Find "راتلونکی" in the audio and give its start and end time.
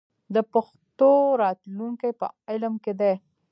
1.43-2.11